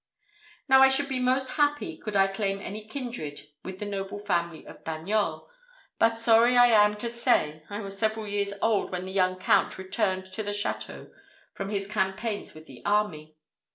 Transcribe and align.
"Now 0.67 0.81
I 0.81 0.89
should 0.89 1.07
be 1.07 1.19
most 1.19 1.57
happy 1.61 1.95
could 1.95 2.15
I 2.15 2.25
claim 2.25 2.59
any 2.59 2.87
kindred 2.87 3.39
with 3.63 3.77
the 3.77 3.85
noble 3.85 4.17
family 4.17 4.65
of 4.65 4.83
Bagnols, 4.83 5.47
but 5.99 6.17
sorry 6.17 6.57
I 6.57 6.65
am 6.65 6.95
to 6.95 7.07
say, 7.07 7.61
I 7.69 7.81
was 7.81 7.99
several 7.99 8.25
years 8.27 8.51
old 8.63 8.91
when 8.91 9.05
the 9.05 9.11
young 9.11 9.37
Count 9.37 9.77
returned 9.77 10.25
to 10.33 10.41
the 10.41 10.49
château 10.49 11.11
from 11.53 11.69
his 11.69 11.85
campaigns 11.85 12.55
with 12.55 12.65
the 12.65 12.81
army. 12.83 13.35